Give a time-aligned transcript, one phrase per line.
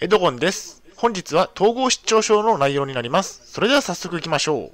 [0.00, 0.82] エドゴンです。
[0.96, 3.42] 本日は統合失調症の内容になります。
[3.44, 4.72] それでは早速行きましょう。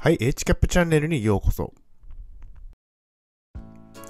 [0.00, 1.72] はい、H キャップチャンネルにようこそ。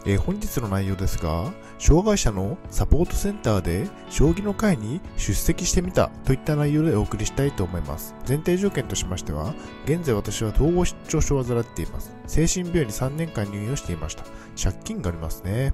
[0.07, 8.15] えー本日の内容ですが、障害者のサポートセンターで将棋の会に出席してみたといった内容でお送りしたいと思います。
[8.27, 9.55] 前提条件としましては、
[9.85, 12.15] 現在私は統合失調症を患っています。
[12.27, 14.25] 精神病院に3年間入院をしていました。
[14.63, 15.73] 借金がありますね。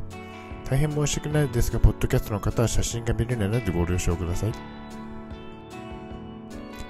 [0.69, 4.53] 大変申し訳ないですが、ポッドキャストの方は写真が見れないのでご了承ください。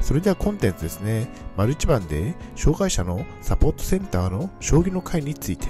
[0.00, 1.28] それではコンテンツですね。
[1.56, 5.66] 丸一番で、障害者のサポートセンターの将棋の会について、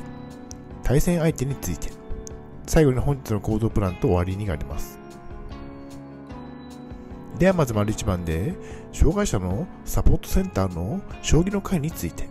[0.87, 1.91] 対戦相手について、
[2.65, 5.01] 最後に本日の行動プランと終わりになります。
[7.41, 8.55] ではまず丸一番で、
[8.93, 12.29] 障害者のサポートセンターの将棋の会について、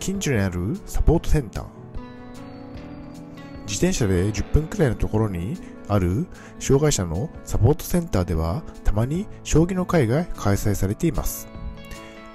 [0.00, 1.64] 近所にあるサポートセンター、
[3.68, 6.26] 自転車で10分くらいのところにある
[6.58, 11.59] 障害者のサポートセンターではたまに将棋の会が開催されています。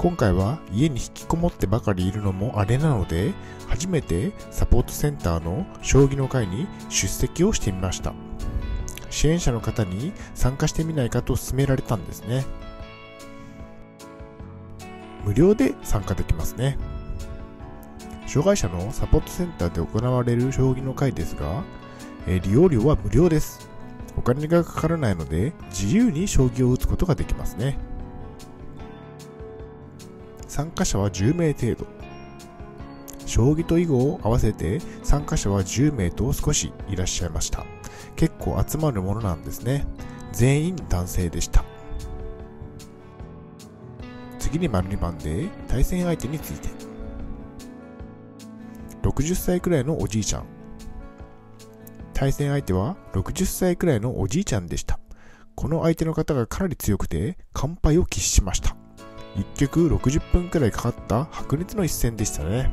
[0.05, 3.33] 今回は家に引きこもってばかりいるのもあれなので、
[3.67, 8.13] 初めてサポートセンターの将棋の会に出席をしてみました。
[9.09, 12.45] 支援者の方に参加してみないかと勧められたんですね。
[15.23, 16.77] 無料で参加できますね。
[18.27, 21.63] 障害者のサポートセンターで行われる将棋の会ですが、
[22.27, 23.67] え利用料は無料です。
[24.15, 27.79] お金がかからないので、自由に将棋を打つことができますね。
[30.55, 31.85] 参加者は10名程度。
[33.25, 37.65] 将棋と囲碁を合わせて参加者は10名と少しいらっしゃいました。
[38.15, 39.85] 結構集まるものなんですね。
[40.31, 41.65] 全員男性でした。
[44.39, 46.69] 次に丸2番で対戦相手について。
[49.01, 50.45] 60歳くらいのおじいちゃん。
[52.13, 55.01] 対戦相手は60歳くらいのおじいちゃんでした。
[55.53, 58.77] この相手の方がかなり強くて、完敗を喫しました。
[59.35, 62.71] 一局60分くらいかかった白熱の一戦でしたね。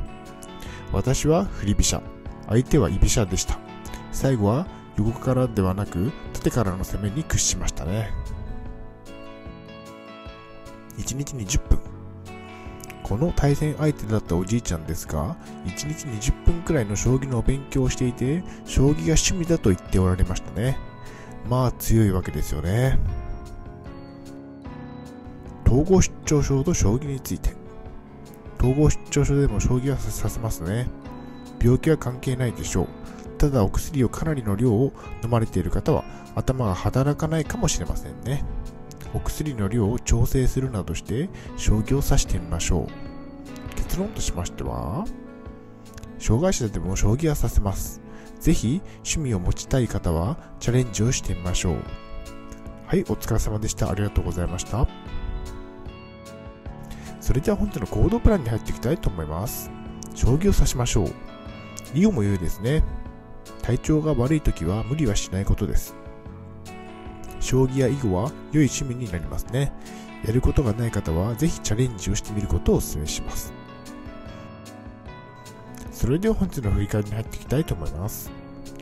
[0.91, 2.01] 私は振り飛車。
[2.47, 3.57] 相手は居飛車でした。
[4.11, 8.11] 最後は横からではなく縦からの攻めに屈しましたね。
[10.97, 11.79] 1日に10分。
[13.01, 15.35] この対戦相手だったおじいちゃんですが、
[15.65, 20.77] 1日に10分くらいの将棋のお勉強をしていて、将棋が趣味だと言っておられましたね。
[21.49, 22.97] まあ強いわけですよね。
[25.73, 27.55] 統合失調症と将棋について。
[28.59, 30.87] 統合失調症でも将棋はさせますね。
[31.59, 32.87] 病気は関係ないでしょう。
[33.39, 36.03] ただお薬をかなりの量を飲まれている方は
[36.35, 38.45] 頭が働かないかもしれませんね。
[39.15, 43.75] お薬の量を調整するなどして将棋を指してみましょう。
[43.75, 45.05] 結論としましては、
[46.19, 47.99] 障害者でも将棋はさせます。
[48.39, 51.77] ぜひ趣味を持ちたい方はチャレンジをしてみましょう。
[52.85, 53.89] はい、お疲れ様でした。
[53.89, 54.87] ありがとうございました。
[57.23, 59.71] それでは本日の行動プランに入っていきたいと思います。
[60.13, 61.07] 将棋を指しましょう。
[61.93, 62.83] 囲碁も良いですね。
[63.61, 65.95] 体調が悪い時は無理はしないことです。
[67.39, 69.71] 将棋や囲碁は良い趣味になりますね。
[70.25, 73.53] やることがない方はぜひチャレンジをしてみることをお勧めします。
[75.93, 78.29] それでは本日の振り返りに入っていきたいと思います。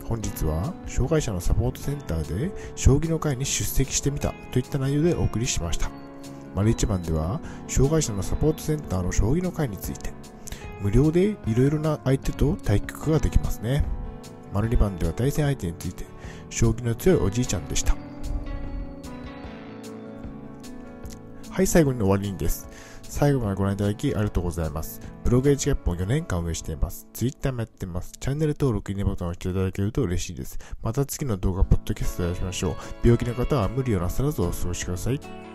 [0.09, 6.00] 本日は障害者のサポートセンターで将棋の会に出席してみたといった内容でお送りしました。
[6.55, 10.11] 丸一番では障害者のサポートセンターの将棋の会について
[10.81, 13.85] 無料でいろいろな相手と対局ができますね。
[14.51, 16.05] 丸二番では対戦相手について
[16.49, 17.95] 将棋の強いおじいちゃんでした。
[21.49, 22.67] はい、最後に終わりにです。
[23.03, 25.01] 最後までご覧いただきありがとうございます。
[25.23, 27.07] ブログ H キャップを4年間運営しています。
[27.13, 28.13] Twitter もやってます。
[28.19, 30.57] チャンネル登録、いいねボタンを押していただけると嬉しいです。
[30.81, 32.75] また次の動画、ポッドキャストでお会いしましょう。
[33.03, 35.50] 病気の方は無理をなさらずお過ごしください。